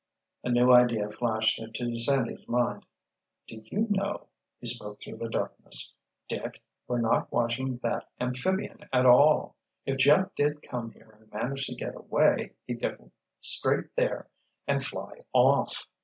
A 0.43 0.49
new 0.49 0.73
idea 0.73 1.07
flashed 1.11 1.59
into 1.61 1.95
Sandy's 1.95 2.47
mind. 2.49 2.87
"Do 3.45 3.61
you 3.65 3.85
know," 3.91 4.29
he 4.59 4.65
spoke 4.65 4.99
through 4.99 5.17
the 5.17 5.29
darkness. 5.29 5.93
"Dick, 6.27 6.63
we're 6.87 7.01
not 7.01 7.31
watching 7.31 7.77
that 7.83 8.09
amphibian 8.19 8.89
at 8.91 9.05
all! 9.05 9.57
If 9.85 9.99
Jeff 9.99 10.33
did 10.33 10.63
come 10.63 10.89
here 10.93 11.11
and 11.11 11.31
managed 11.31 11.69
to 11.69 11.75
get 11.75 11.93
away, 11.95 12.55
he'd 12.65 12.81
go 12.81 13.11
straight 13.41 13.95
there 13.95 14.27
and 14.65 14.83
fly 14.83 15.19
off." 15.33 15.87